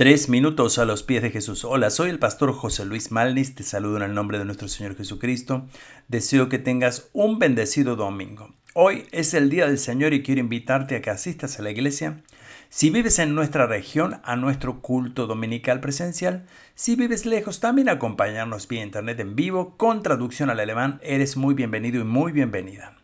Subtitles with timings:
[0.00, 1.62] Tres minutos a los pies de Jesús.
[1.62, 4.96] Hola, soy el pastor José Luis Malnis, te saludo en el nombre de nuestro Señor
[4.96, 5.66] Jesucristo.
[6.08, 8.54] Deseo que tengas un bendecido domingo.
[8.72, 12.22] Hoy es el día del Señor y quiero invitarte a que asistas a la iglesia.
[12.70, 16.46] Si vives en nuestra región, a nuestro culto dominical presencial.
[16.74, 20.98] Si vives lejos, también acompañarnos vía internet en vivo con traducción al alemán.
[21.02, 22.99] Eres muy bienvenido y muy bienvenida.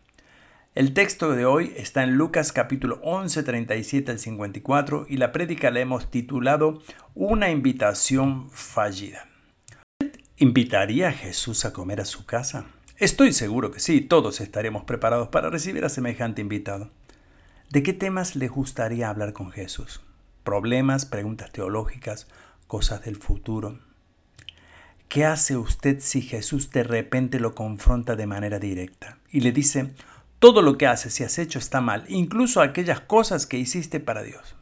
[0.77, 5.71] El texto de hoy está en Lucas capítulo 11, 37 al 54 y la prédica
[5.71, 6.83] la hemos titulado
[7.15, 9.27] Una invitación fallida.
[10.37, 12.67] ¿Invitaría a Jesús a comer a su casa?
[12.97, 16.91] Estoy seguro que sí, todos estaremos preparados para recibir a semejante invitado.
[17.71, 20.01] ¿De qué temas le gustaría hablar con Jesús?
[20.43, 22.27] ¿Problemas, preguntas teológicas,
[22.67, 23.79] cosas del futuro?
[25.09, 29.95] ¿Qué hace usted si Jesús de repente lo confronta de manera directa y le dice,
[30.39, 34.23] todo lo que haces y has hecho está mal, incluso aquellas cosas que hiciste para
[34.23, 34.55] Dios.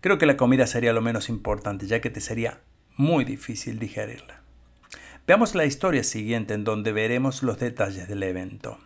[0.00, 2.60] Creo que la comida sería lo menos importante, ya que te sería
[2.96, 4.42] muy difícil digerirla.
[5.26, 8.78] Veamos la historia siguiente en donde veremos los detalles del evento.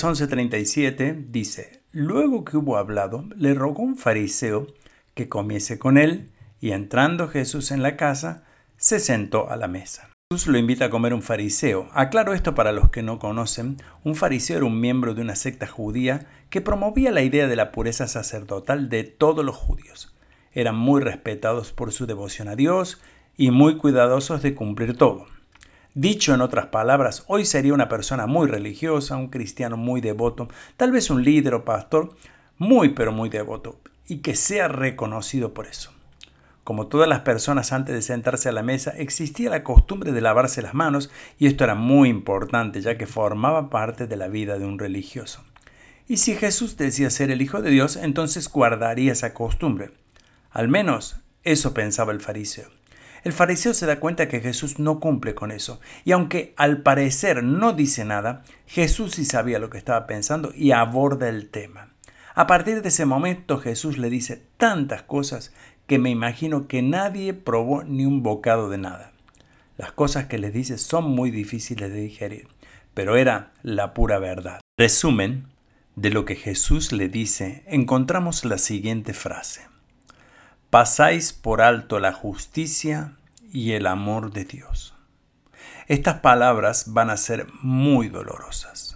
[0.00, 4.68] 11.37 dice, Luego que hubo hablado, le rogó un fariseo
[5.14, 8.44] que comiese con él, y entrando Jesús en la casa,
[8.76, 10.09] se sentó a la mesa.
[10.32, 11.88] Jesús lo invita a comer un fariseo.
[11.92, 13.78] Aclaro esto para los que no conocen.
[14.04, 17.72] Un fariseo era un miembro de una secta judía que promovía la idea de la
[17.72, 20.14] pureza sacerdotal de todos los judíos.
[20.52, 23.00] Eran muy respetados por su devoción a Dios
[23.36, 25.26] y muy cuidadosos de cumplir todo.
[25.94, 30.92] Dicho en otras palabras, hoy sería una persona muy religiosa, un cristiano muy devoto, tal
[30.92, 32.14] vez un líder o pastor
[32.56, 35.90] muy pero muy devoto, y que sea reconocido por eso.
[36.64, 40.62] Como todas las personas antes de sentarse a la mesa, existía la costumbre de lavarse
[40.62, 44.66] las manos y esto era muy importante ya que formaba parte de la vida de
[44.66, 45.42] un religioso.
[46.06, 49.92] Y si Jesús decía ser el Hijo de Dios, entonces guardaría esa costumbre.
[50.50, 52.68] Al menos eso pensaba el fariseo.
[53.22, 57.44] El fariseo se da cuenta que Jesús no cumple con eso, y aunque al parecer
[57.44, 61.90] no dice nada, Jesús sí sabía lo que estaba pensando y aborda el tema.
[62.34, 65.52] A partir de ese momento Jesús le dice tantas cosas
[65.90, 69.10] que me imagino que nadie probó ni un bocado de nada.
[69.76, 72.46] Las cosas que les dice son muy difíciles de digerir,
[72.94, 74.60] pero era la pura verdad.
[74.78, 75.48] Resumen
[75.96, 79.62] de lo que Jesús le dice, encontramos la siguiente frase.
[80.70, 83.16] Pasáis por alto la justicia
[83.52, 84.94] y el amor de Dios.
[85.88, 88.89] Estas palabras van a ser muy dolorosas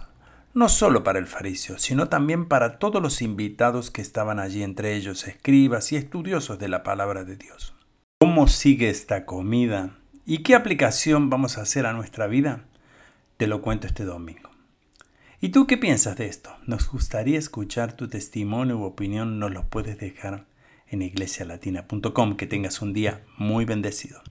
[0.55, 4.95] no solo para el fariseo, sino también para todos los invitados que estaban allí, entre
[4.95, 7.75] ellos escribas y estudiosos de la palabra de Dios.
[8.19, 9.97] ¿Cómo sigue esta comida?
[10.25, 12.63] ¿Y qué aplicación vamos a hacer a nuestra vida?
[13.35, 14.49] Te lo cuento este domingo.
[15.41, 16.55] ¿Y tú qué piensas de esto?
[16.65, 20.45] Nos gustaría escuchar tu testimonio u opinión, nos lo puedes dejar
[20.87, 22.37] en iglesialatina.com.
[22.37, 24.21] Que tengas un día muy bendecido.